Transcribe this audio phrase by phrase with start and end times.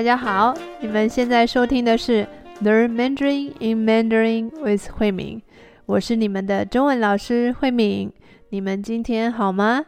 [0.00, 2.26] 大家好，你们现在收听的是
[2.62, 5.42] Learn Mandarin in Mandarin with 慧敏，
[5.84, 8.10] 我是你们的中文老师慧敏。
[8.48, 9.84] 你们今天好吗？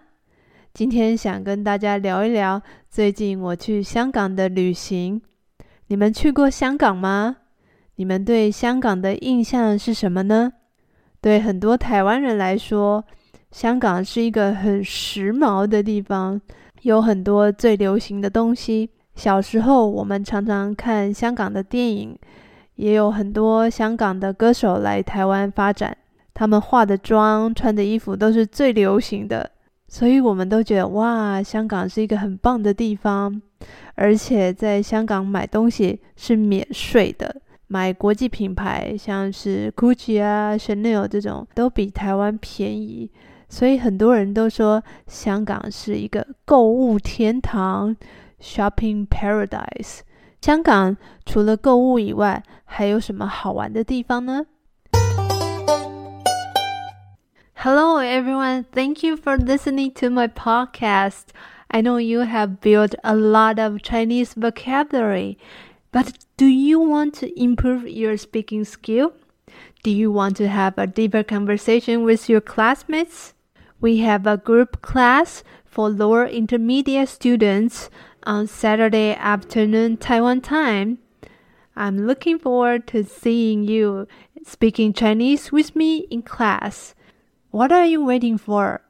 [0.74, 2.60] 今天想跟大家聊一聊
[2.90, 5.19] 最近我去香港的旅行。
[5.87, 7.37] 你们去过香港吗？
[7.94, 10.53] 你们对香港的印象是什么呢？
[11.22, 13.03] 对很多台湾人来说，
[13.51, 16.38] 香港是一个很时髦的地方，
[16.82, 18.90] 有很多最流行的东西。
[19.14, 22.18] 小时候，我们常常看香港的电影，
[22.76, 25.96] 也有很多香港的歌手来台湾发展。
[26.34, 29.50] 他们化的妆、穿的衣服都是最流行的，
[29.86, 33.40] 所以我们都觉得哇，香港是一个很棒的地方。
[33.94, 37.36] 而且在香港买东西是免税的，
[37.68, 43.10] 买国际品牌，像是 Gucci 啊、Chanel 这种，都比台湾便宜。
[43.50, 47.94] 所以很多人都说香港是一个购物天堂。
[48.41, 50.02] Shopping Paradise，
[50.41, 54.45] 香港除了购物以外，还有什么好玩的地方呢？
[57.55, 61.30] Hello everyone, thank you for listening to my podcast.
[61.69, 65.38] I know you have built a lot of Chinese vocabulary,
[65.91, 69.13] but do you want to improve your speaking skill?
[69.83, 73.33] Do you want to have a deeper conversation with your classmates?
[73.81, 77.89] We have a group class for lower intermediate students
[78.25, 80.97] on Saturday afternoon Taiwan time.
[81.75, 84.08] I'm looking forward to seeing you
[84.44, 86.94] speaking Chinese with me in class.
[87.52, 88.81] What are you waiting for?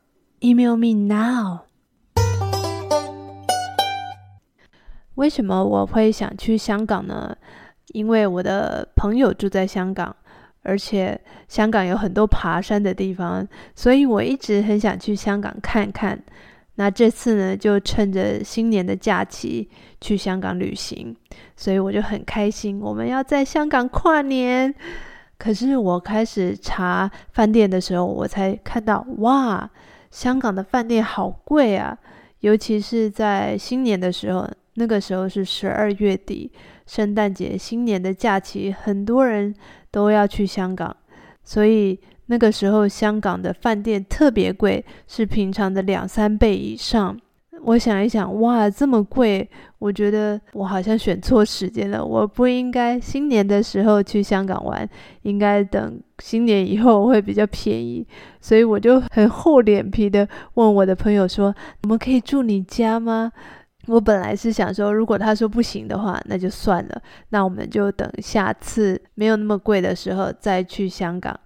[0.42, 1.66] Email me now.
[5.16, 7.38] 为什么我会想去香港呢？
[7.94, 10.16] 因为我的朋友住在香港，
[10.62, 16.22] 而且香港有很多爬山的地方，所以我一直很想去香港看看。
[16.77, 19.69] 那这次呢，就趁着新年的假期
[20.01, 21.15] 去香港旅行，
[21.55, 22.81] 所以我就很开心。
[22.81, 24.75] 我们要在香港跨年，
[25.39, 29.71] 可是我开始查饭店的时候，我才看到，哇，
[30.11, 31.99] 香港的饭店好贵啊！
[32.41, 36.51] 尤其是在新年的时候，那个时候是十二月底，
[36.87, 39.55] 圣诞节、新年的假期，很多人
[39.91, 40.97] 都要去香港，
[41.45, 42.01] 所以。
[42.27, 47.19] 那个时候，香港的饭店特别贵，是平常的两三倍以上。
[47.65, 49.49] 我想一想，哇，这么贵！
[49.79, 52.05] 我觉得我好像选错时间了。
[52.05, 54.89] 我不应该新年的时候去香港玩，
[55.23, 58.05] 应该等新年以后会比较便宜。
[58.41, 61.55] 所以我就很厚脸皮的问我的朋友说
[61.85, 63.31] ：“我们可以住你家吗？”
[63.87, 67.03] 我本来是想说，如果他说不行的话，那就算了。
[67.29, 71.39] 那我们就等下次没有那么贵的时候再去香港。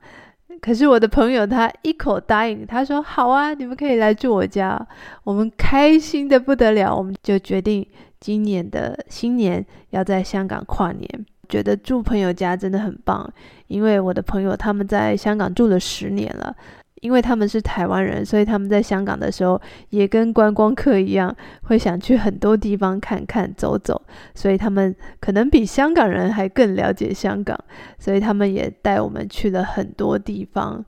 [0.60, 4.86] 可是我的朋友他一口答应，他说好啊，你们可以来住我家，
[5.24, 7.86] 我们开心的不得了，我们就决定
[8.18, 11.26] 今年的新年要在香港跨年。
[11.48, 13.32] 觉得住朋友家真的很棒，
[13.68, 16.54] 因为我的朋友他们在香港住了十年了。
[17.02, 24.00] 因为他们是台湾人，所以他们在香港的时候也跟观光客一样，会想去很多地方看看、走走。
[24.34, 27.58] 所以他们可能比香港人还更了解香港，
[27.98, 30.84] 所以他们也带我们去了很多地方。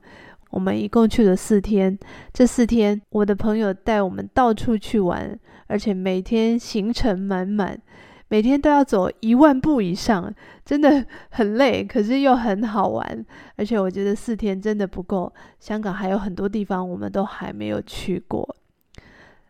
[0.51, 1.97] 我们一共去了四天，
[2.33, 5.37] 这四天我的朋友带我们到处去玩，
[5.67, 7.79] 而且每天行程满满。
[8.29, 13.25] 每天都要走一万步以上，真的很累，可是又很好玩。
[13.57, 18.55] 而且我觉得四天真的不够，香港还有很多地方我们都还没有去过。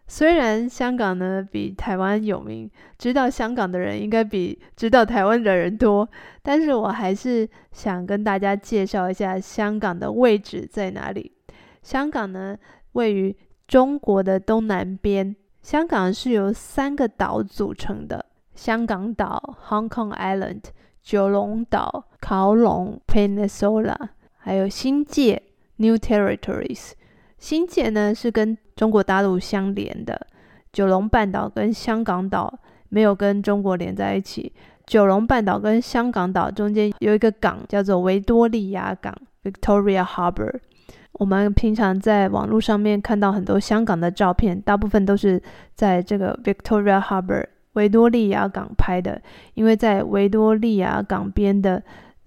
[0.07, 6.09] 虽然香港呢比台湾有名，知道香港的人应该比知道台湾的人多，
[6.41, 11.31] 但是我还是想跟大家介绍一下香港的位置在哪里。
[11.83, 12.57] 香港呢
[12.93, 13.35] 位于
[13.67, 18.25] 中国的东南边，香港是由三个岛组成的。
[18.59, 20.63] 香港岛 （Hong Kong Island）、
[21.01, 23.95] 九龙岛 （Kowloon Peninsula）
[24.37, 25.41] 还有新界
[25.77, 26.91] （New Territories）。
[27.37, 30.27] 新界呢是跟中国大陆相连的，
[30.73, 32.53] 九龙半岛跟香港岛
[32.89, 34.51] 没有跟中国连在一起。
[34.85, 40.59] 九龙半岛跟香港岛中间有一个港叫做维多利亚港 （Victoria Harbour）。
[41.13, 45.41] 我们平常在网络上面看到很多香港的照片，大部分都是
[45.73, 47.45] 在这个 Victoria Harbour。
[47.79, 49.21] 维多利亚港拍的，
[49.53, 51.81] 因为在维多利亚港边的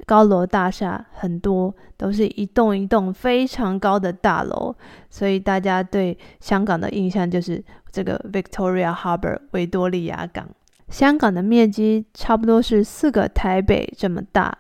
[0.06, 4.75] 高楼大厦很多，都是一栋一栋非常高的大楼，
[5.10, 10.49] 所以大家对香港的印象就是这个 Victoria Harbour 维多利亚港。
[10.88, 14.56] 香港的面积差不多是四个台北这么大，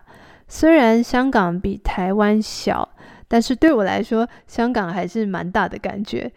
[0.46, 2.88] 虽然香港比台湾小，
[3.28, 6.30] 但是对我来说，香港还是蛮大的感觉。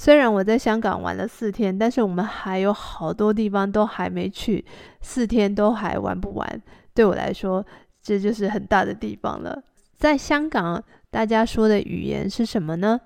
[0.00, 4.64] 虽然我在香港玩了四天，但是我们还有好多地方都还没去，
[5.02, 6.62] 四天都还玩不完。
[6.94, 7.62] 对我来说，
[8.02, 9.62] 这就是很大的地方了。
[9.98, 12.98] 在香港，大家说的语言是什么呢？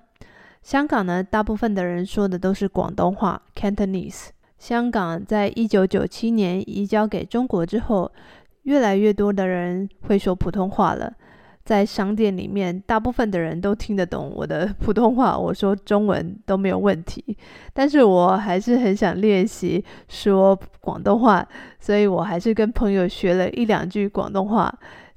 [0.63, 4.29] 香港呢，大部分的人说的都是广东话 （Cantonese）。
[4.57, 8.09] 香港在一九九七年移交给中国之后，
[8.61, 11.11] 越来越多的人会说普通话了。
[11.65, 17.35] 在商店里面，大部分的人都听得懂我的普通话，我说中文都没有问题。
[17.73, 21.45] 但是我还是很想练习说广东话，
[21.79, 24.71] 所以我还是跟朋友学了一两句广东话。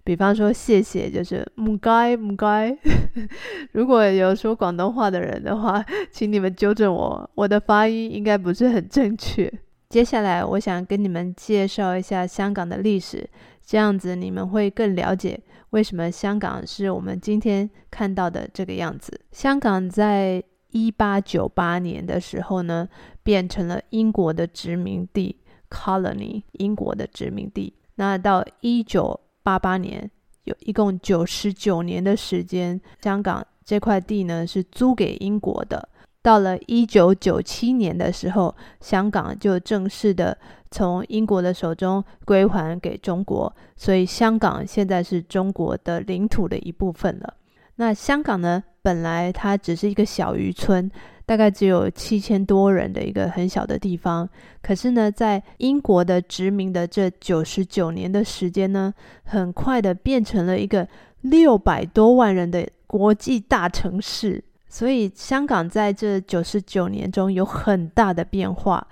[0.04, 2.74] 比方说谢谢，就是唔该唔该。
[3.72, 9.52] 如果有说广东话的人的话，请你们纠正我，我的发音应该不是很正确。
[9.90, 13.28] 接下来，我想跟你们介绍一下香港的历史，
[13.68, 15.38] 这样子你们会更了解。
[15.70, 19.20] 为什么香港是我们今天看到的这个样子？
[19.30, 22.88] 香港在一八九八年的时候呢，
[23.22, 25.36] 变成了英国的殖民地
[25.68, 27.74] （colony），英国的殖民地。
[27.96, 30.10] 那到一九八八年，
[30.44, 35.86] 有一共九十九年的时间，香港这块地呢是租给英国的。
[36.22, 40.36] 到了一九九七年的时候，香港就正式的
[40.70, 47.34] 从英国的手中归还给中国，所以香港现在是中国的领土的一部分了。
[47.76, 50.90] 那香港呢，本来它只是一个小渔村，
[51.24, 54.28] 大概只有七千多人的一个很小的地方。
[54.60, 58.92] 可是呢，在英国的殖民的这九十九年的时间呢，
[59.24, 60.86] 很快的变成了一个
[61.20, 64.42] 六百多万人的国际大城市。
[64.68, 68.86] 所以，香港在这九十九年中有很大的变化。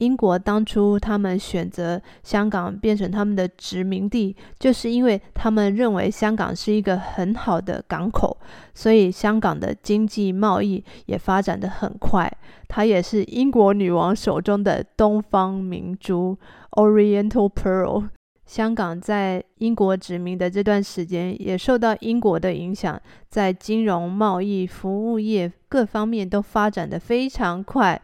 [0.00, 8.36] 英国当初他们选择香港变成他们的殖民地，就是因为他们认为香港是一个很好的港口，
[8.74, 12.30] 所以香港的经济贸易也发展得很快。
[12.66, 16.36] 它也是英国女王手中的东方明珠
[16.72, 18.08] （Oriental Pearl）。
[18.46, 28.00] 香港在英国殖民的这段时间，也受到英国的影响，在金融、贸易、服务业各方面都发展得非常快。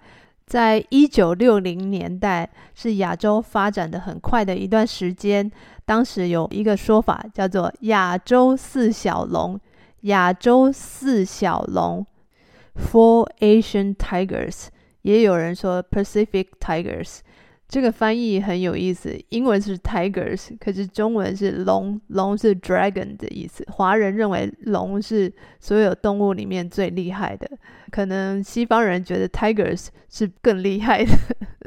[0.46, 5.50] 在一九六零年代，是亚洲发展的很快的一段时间。
[5.84, 9.58] 当时有一个说法叫做“亚洲四小龙”，
[10.02, 12.06] 亚洲四小龙
[12.76, 14.66] （Four Asian Tigers），
[15.02, 17.18] 也有人说 “Pacific Tigers”。
[17.68, 23.66] 这个翻译很有意思，英文是 tigers，可是中文是龙，龙是 dragon 的意思。
[23.72, 27.50] 华人认为龙是所有动物里面最厉害的，
[27.90, 31.12] 可能西方人觉得 tigers 是更厉害的。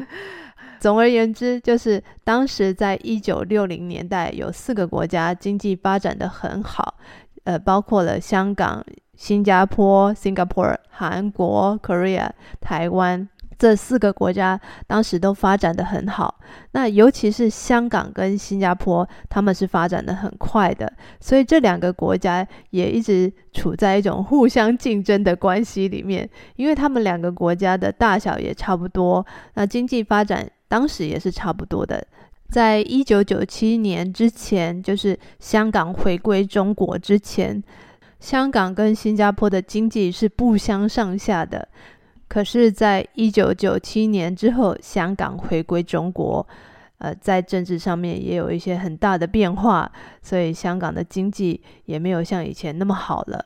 [0.79, 6.95] 总而言之，就是当时在一九六零年代，有四个国家经济发展得很好，
[7.43, 8.81] 呃，包括了香港、
[9.17, 12.29] 新加坡 （Singapore）、韩国 （Korea）、
[12.61, 13.27] 台湾。
[13.59, 14.57] 这四个国家
[14.87, 16.39] 当时都发展得很好，
[16.71, 29.25] 那尤其是香港跟新加坡，他们是发展得很快的，所以这两个国家也一直处在一种互相竞争的关系里面，因为他们两个国家的大小也差不多，
[29.55, 32.01] 那经济发展当时也是差不多的。
[32.49, 37.61] 在一九九七年之前，就是香港回归中国之前，
[38.21, 41.67] 香港跟新加坡的经济是不相上下的。
[42.29, 46.47] 可是，在一九九七年之后，香港回归中国，
[46.99, 53.43] 呃，在政治上面也有一些很大的变化，所以香港的经济也没有像以前那么好了。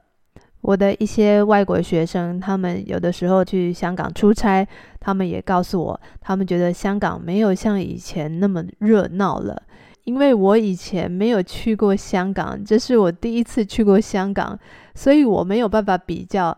[0.60, 4.68] 我的一些外国学生，他们有的时候去香港出差，
[5.00, 9.64] 他们也告诉我，他们觉得香港没有像以前那么热闹了。
[10.04, 14.60] 因为我以前没有去过香港，这是我第一次去过香港，
[14.94, 16.58] 所以我没有办法比较。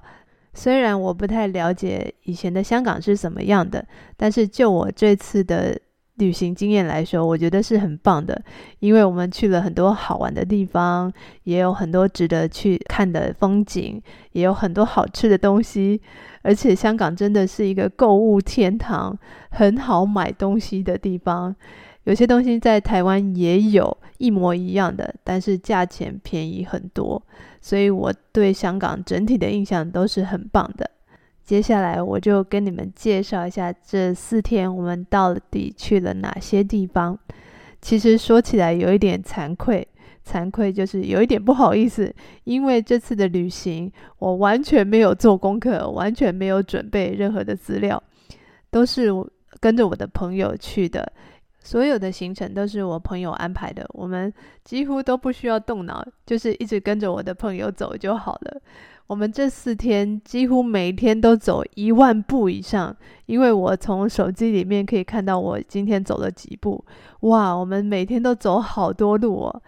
[0.56, 3.86] 虽然我不太了解以前的香港是什么样的，
[4.18, 5.78] 但是就我这次的
[6.16, 8.42] 旅行经验来说，我觉得是很棒的。
[8.80, 11.12] 因为我们去了很多好玩的地方，
[11.44, 16.02] 也有很多值得去看的风景，也有很多好吃的东西。
[16.42, 19.18] 而且香港真的是一个购物天堂，
[19.50, 21.54] 很好买东西的地方。
[22.06, 27.22] 有些东西在台湾也有一模一样的，但是价钱便宜很多，
[27.62, 30.90] 所以我对香港整体的印象都是很棒的。
[31.44, 37.18] 接下来我就跟你们介绍一下这四天我们到底去了哪些地方。
[37.82, 39.88] 其实说起来有一点惭愧，
[40.26, 42.12] 惭愧就是有一点不好意思，
[42.46, 48.02] 因为这次的旅行我完全没有做功课，完全没有准备任何的资料，
[48.72, 49.10] 都是
[49.60, 51.12] 跟着我的朋友去的。
[51.66, 54.32] 所有的行程都是我朋友安排的，我们
[54.64, 58.62] 几乎都不需要动脑，就是一直跟着我的朋友走就好了。
[59.08, 62.96] 我们这四天几乎每天都走一万步以上，
[63.26, 66.86] 因为我从手机里面可以看到我今天走了几步。
[67.22, 69.62] 哇，我们每天都走好多路哦。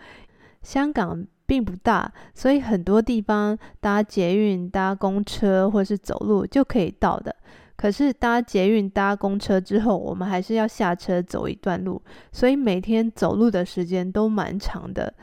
[0.61, 7.35] 香港并不大，所以很多地方搭捷运、搭公车或是走路就可以到的。
[7.77, 15.13] 可是搭捷运、搭公车之后，我们还是要下车走一段路，所以每天走路的时间都蛮长的。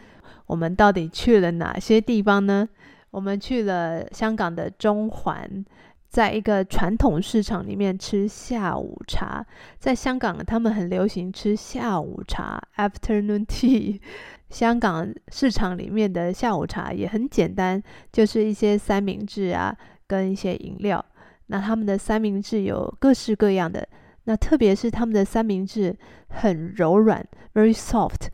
[0.47, 2.69] 我们到底去了哪些地方呢？
[3.11, 5.65] 我们去了香港的中环，
[6.09, 9.45] 在一个传统市场里面吃下午茶。
[9.79, 14.01] 在香港，他们很流行吃下午茶 （afternoon tea）。
[14.51, 17.83] 香港市场里面的下午茶也很简单，
[18.13, 21.05] 就是一些三明治啊，跟一些饮料。
[21.47, 23.87] 那他们的三明治有各式各样的，
[24.25, 25.95] 那特别是他们的三明治
[26.29, 28.29] 很柔软，very soft，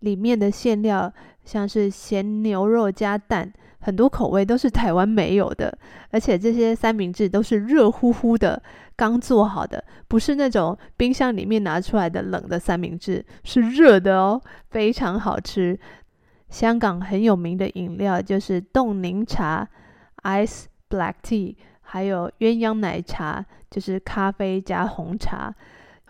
[0.00, 1.12] 里面的馅料
[1.44, 5.76] 像是咸牛肉加蛋，很多口味都是台湾没有的，
[6.10, 8.62] 而且这些三明治都是热乎乎的，
[8.94, 15.78] 刚做好的，不是那种冰箱里面拿出来的冷的三明治，是热的哦，非常好吃。
[16.48, 19.68] 香港很有名的饮料就是冻柠茶
[20.22, 21.56] ，ice black tea。
[21.88, 25.54] 还有鸳鸯奶茶，就是咖啡加红茶，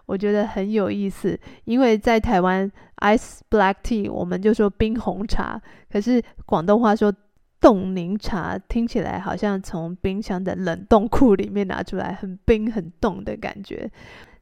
[0.07, 1.39] 我觉得很有意思。
[1.65, 2.71] 因为在台湾
[3.03, 5.61] ，ice black tea 我们就说冰红茶，
[5.93, 7.13] 可是广东话说
[7.61, 13.91] 冻柠茶，听起来好像从冰箱的冷冻库里面拿出来，很冰很冻的感觉。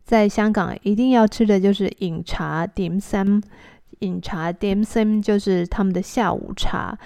[0.05, 3.43] 在香港，一定要吃的就是饮茶 dim sum，
[4.01, 6.97] 饮茶 dim sum 就是他们的下午茶。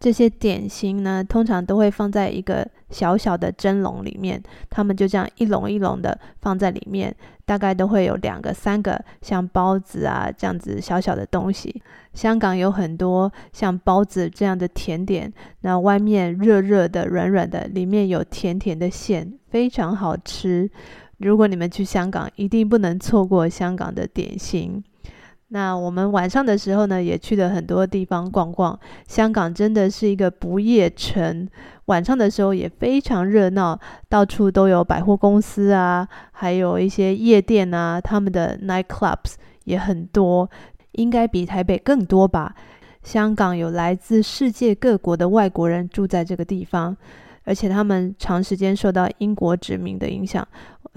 [0.00, 4.40] 这些点心呢，通常都会放在一个小小的蒸笼里面，
[4.70, 7.14] 他们就这样一笼一笼的放在里面，
[7.44, 11.82] 大概都会有两个、三个像包子啊这样子小小的东西。
[12.14, 20.70] 香港有很多像包子这样的甜点，那外面热热的、软软的，里面有甜甜的馅，非常好吃。
[21.18, 24.84] 如果你们去香港，一定不能错过香港的点心。
[25.50, 28.78] 那我们晚上的时候呢，也去了很多地方逛逛。
[29.06, 31.48] 香港真的是一个不夜城，
[31.86, 40.50] 晚上的时候也非常热闹，到处都有百货公司啊，还有一些夜店啊，他们的 night clubs 也很多，
[40.92, 42.54] 应该比台北更多吧。
[43.02, 46.94] 香港有来自世界各国的外国人住在这个地方，
[47.44, 50.46] 而且他们长时间受到英国殖民的影响。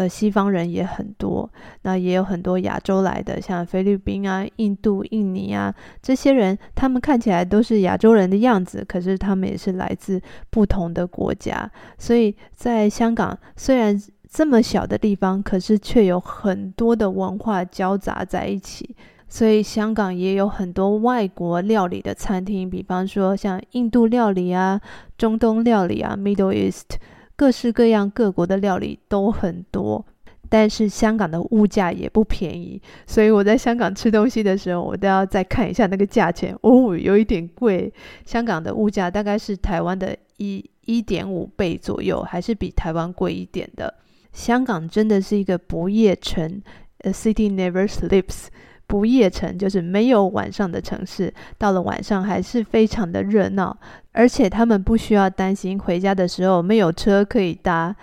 [0.02, 1.48] 呃，西方人也很多，
[1.84, 11.70] 那也有很多亚洲来的，像菲律宾啊、印度、印尼啊这些人，他们看起来都是亚洲人的样子，可是他们也是来自不同的国家。
[12.00, 13.96] 所以在香港，虽然
[14.28, 18.96] 这么小的地方，可是却有很多的文化交杂在一起。
[19.30, 24.82] 所以香港也有很多外国料理的餐厅，比方说像印度料理啊、
[25.16, 26.98] 中东料理啊 （Middle East）。
[27.36, 30.06] 各式各样各国的料理都很多，
[30.50, 37.92] 但是香港的物价也不便宜，所以我在香港吃东西的时候，我都要再看一下那个价钱哦，有一点贵。
[38.26, 43.94] 香港的物价大概是台湾的一一点五倍左右，还是比台湾贵一点的。
[44.34, 46.62] 香港真的是一个不夜城
[47.00, 48.48] ，A city never sleeps。
[48.88, 53.78] 不夜城就是没有晚上的城市，到了晚上还是非常的热闹，
[54.12, 57.96] 而且他们不需要担心回家的时候没有车可以搭，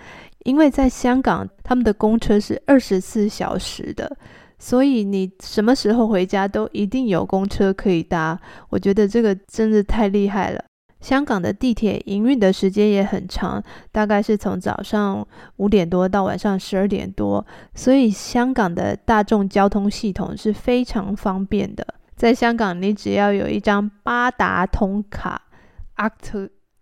[0.45, 4.17] 因为在香港他们的公车是二十四小时的，
[4.57, 8.39] 所以你什么时候回家都一定有公车可以搭。
[8.69, 10.63] 我觉得这个真的太厉害了。
[10.99, 15.25] 香港的地铁营运的时间也很长，大概是从早上
[15.55, 21.87] 五点多到晚上十二点多，所以香港的大众交通系统是非常方便的。
[22.17, 25.41] 在香港，你只要有一张八达通卡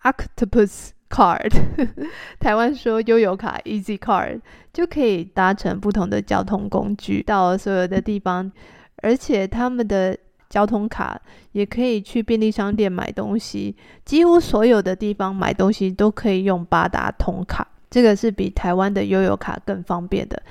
[0.04, 1.52] Octopus Card），
[2.40, 8.52] 台湾说悠游卡 （Easy Card），就可以搭乘不同的交通工具到所有的地方，
[8.98, 10.18] 而且他们的。
[10.50, 11.22] 交通卡
[11.52, 20.42] 也可以去便利商店买东西，几乎所有的地方买东西都可以用八达通卡，这个是比台湾的悠游卡更方便的。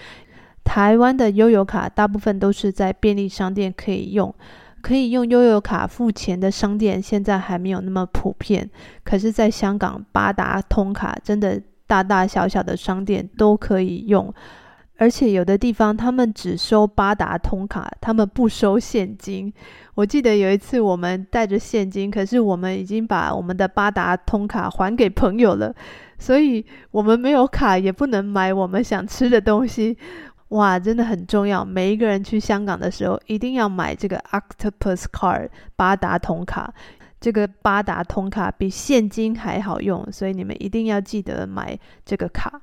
[0.63, 4.35] 台湾的悠游卡大部分都是在便利商店可以用，
[4.87, 8.71] 可以用悠游卡付钱的商店现在还没有那么普遍。
[9.03, 14.33] 可是，在香港，八达通卡真的大大小小的商店都可以用。
[14.97, 19.53] 而且有的地方他们只收八达通卡，他们不收现金。
[19.97, 25.75] 我记得有一次我们带着现金，可是我们已经把我们的八达通卡还给朋友了，
[26.17, 29.99] 所以我们没有卡也不能买我们想吃的东西。
[30.49, 31.65] 哇，真的很重要。
[31.65, 36.73] 每一个人去香港的时候，一定要买这个 Octopus Card 八达通卡。
[37.19, 42.61] 这个八达通卡比现金还好用，所以你们一定要记得买这个卡。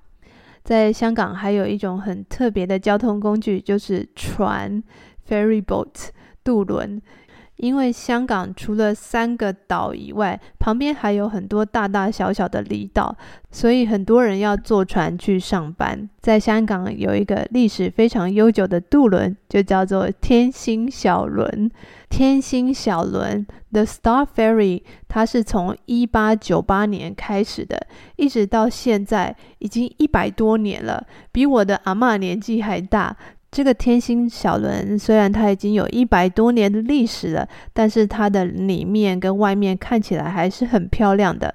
[0.63, 4.82] 在香港还有一种很特别的交通工具，就是船
[5.28, 6.10] （ferry boat）
[6.44, 7.02] 渡轮。
[7.57, 13.15] 因为香港除了三个岛以外，旁边还有很多大大小小的离岛，
[13.51, 16.10] 所以很多人要坐船去上班。
[16.19, 21.69] 在香港有一个历史非常悠久的渡轮，就叫做天星小轮。
[22.10, 33.15] 天星小轮 （The Star Ferry） 它是从一八九八年开始的，一直到现在已经一百多年了，比我的阿嬷年纪还大。
[33.53, 41.53] 这个天星小轮虽然它已经有一百多年的历史了，但是它的里面跟外面看起来还是很漂亮的。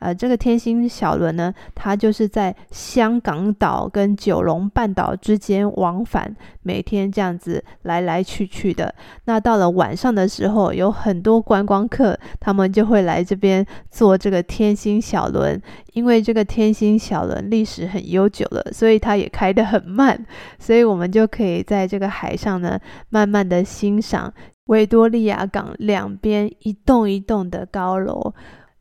[0.00, 8.94] 呃，这个天星小轮呢，它就是在香港岛跟九龙半岛之间往返，每天这样子来来去去的。
[9.26, 15.60] 那到了晚上的时候，有很多观光客，他们就会来这边坐这个天星小轮。
[15.92, 20.24] 因为这个天星小轮历史很悠久了，所以它也开得很慢，
[20.58, 22.78] 所以我们就可以在这个海上呢，
[23.08, 24.32] 慢慢的欣赏
[24.66, 28.32] 维多利亚港两边一栋一栋的高楼。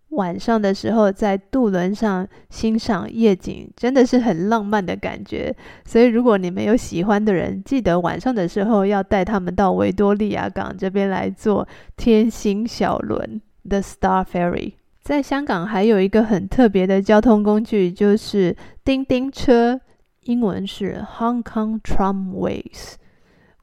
[0.10, 5.56] 晚上的时候，在渡轮上欣赏夜景，真的是很浪漫的感觉。
[5.86, 14.74] 所以，如果你们有喜欢的人，记得晚上的时候要带他们到维多利亚港这边来坐天星小轮 （The Star Ferry）。
[15.04, 19.80] 在香港还有一个很特别的交通工具，就是叮叮车，
[20.24, 22.96] 英文是 Hong Kong Tramways。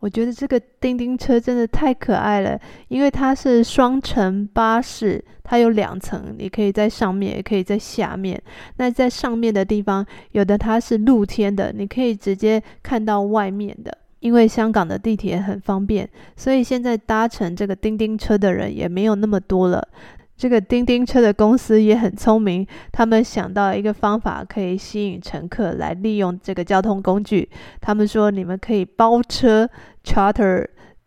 [0.07, 8.41] 我觉得这个叮叮车真的太可爱了，因为它是双层巴士，它有两层，你可以在上面，也可以在下面。
[8.77, 13.99] 那在上面的地方，有的它是露天的，你可以直接看到外面的。
[14.21, 19.89] 因为香港的地铁很方便，所以现在搭乘这个叮叮车的人也没有那么多了。
[20.37, 27.49] 这个叮叮车的公司也很聪明，他们想到一个方法可以吸引乘客来利用这个交通工具。
[27.81, 29.69] 他们说，你们可以包车
[30.05, 30.67] （charter）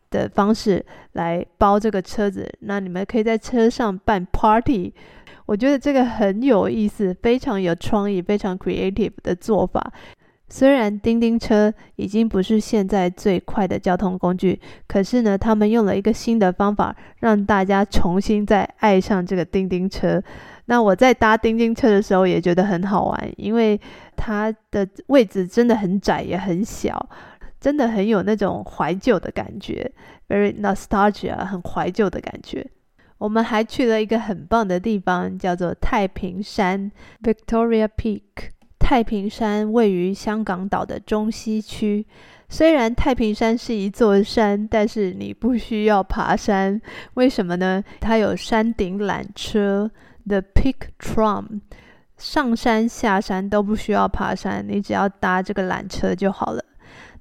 [0.10, 4.94] 的方式来包这个车子，那你们可以在车上办 party。
[5.46, 9.92] 我觉得这个很有意思，非常有创意，非常 creative 的做法。
[10.50, 20.22] 虽然叮叮车已经不是现在最快的交通工具，可是呢，他们用了一个新的方法，让大家重新再爱上这个叮叮车。
[20.66, 23.80] 那我在搭叮叮车的时候也觉得很好玩，因为
[24.16, 27.10] 它的位置真的很窄也很小，
[27.60, 29.92] 真的很有那种怀旧的感觉
[30.28, 32.68] ，very nostalgia，很怀旧的感觉。
[33.18, 38.22] 我们还去了一个很棒的地方，叫做太平山 （Victoria Peak）。
[38.90, 42.04] 太平山位于香港岛的中西区。
[42.50, 46.82] 虽然太平山是一座山，但是你不需要爬山。
[47.14, 47.84] 为什么呢？
[48.00, 49.92] 它有山顶缆车
[50.28, 51.62] （The Peak Tram），
[52.18, 56.66] 上山下山都不需要爬山，你只要搭这个缆车就好了。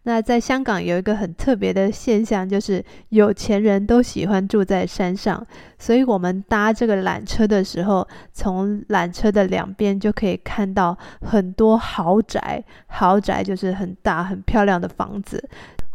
[0.04, 5.46] 那在香港有一个很特别的现象，就是有钱人都喜欢住在山上，
[5.78, 12.64] 所以我们搭这个缆车的时候，从缆车的两边就可以看到很多豪宅。
[12.87, 15.46] 豪宅就是很大很漂亮的房子。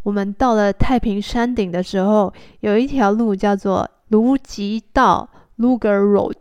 [0.04, 6.36] 我们到了太平山顶的时候，有一条路叫做卢吉道 （Luger Road）。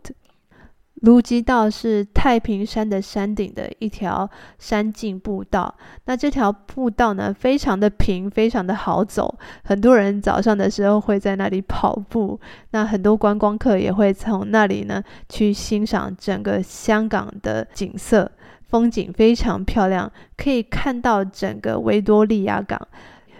[1.03, 5.73] 卢吉道是太平山的山顶的一条山径步道。
[6.05, 9.37] 那这条步道呢，非常的平，非常的好走。
[9.65, 12.39] 很多人早上的时候会在那里跑步。
[12.71, 22.79] 那很多观光客也会从那里呢去欣赏整个香港的景色，风景非常漂亮，可以看到整个维多利亚港。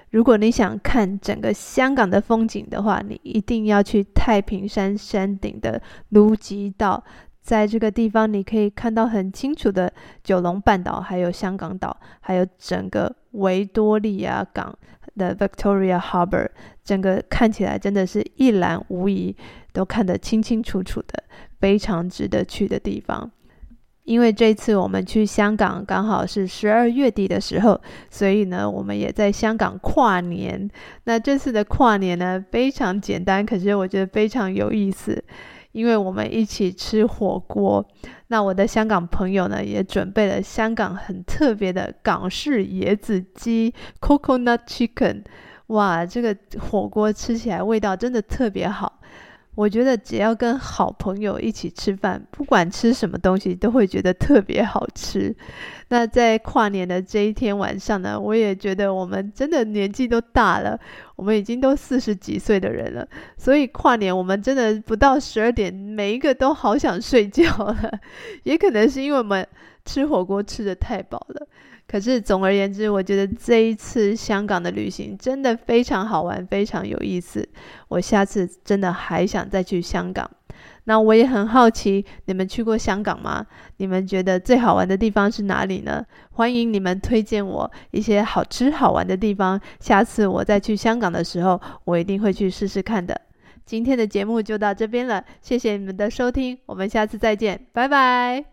[0.10, 7.02] 如果你想看整个香港的风景的话，你一定要去太平山山顶的卢吉道。
[7.44, 9.92] 在这个地方，你可以看到很清楚的
[10.24, 14.74] 九龙半岛，还有香港岛，还有整个维多利亚港
[15.18, 16.48] 的 Victoria Harbour，
[16.86, 19.36] 整个看起来真的是一览无遗，
[19.74, 21.22] 都看得清清楚楚的，
[21.60, 23.30] 非常值得去的地方。
[24.06, 27.80] 因为这次我们去香港刚好是十二月底的时候，
[28.10, 30.70] 所以呢，我们也在香港跨年。
[31.04, 35.22] 那这次的跨年呢，非常简单，可是我觉得非常有意思。
[35.74, 37.86] 因为我们一起吃火锅，
[38.28, 45.24] 那我的香港朋友呢，也准备了香港很特别的港式椰子鸡 （Coconut Chicken）。
[45.68, 49.00] 哇，这个火锅吃起来味道真的特别好。
[49.56, 55.36] 我觉得只要跟好朋友一起吃饭，不管吃什么东西，都会觉得特别好吃。
[55.90, 60.80] 那在跨年的这一天晚上呢，我也觉得我们真的年纪都大了，
[61.16, 67.92] 我们已经都四十几岁的人了，所以跨年我们真的不到十二点，每一个都好想睡觉了。
[68.44, 69.48] 也可能是因为我们
[69.86, 71.48] 吃火锅吃得太饱了。
[71.88, 77.48] 可是总而言之，我觉得这一次香港的旅行真的非常好玩，非常有意思。
[77.88, 80.30] 我下次真的还想再去香港。
[80.86, 83.46] 那我也很好奇，你们去过香港吗？
[83.78, 86.06] 你们觉得最好玩的地方是哪里呢？
[86.32, 89.60] 欢迎你们推荐我一些好吃好玩的地方。
[89.80, 93.20] 下次我再去香港的时候，我一定会去试试看的。
[93.66, 98.53] 今天的节目就到这边了，谢谢你们的收听，我们下次再见，拜拜。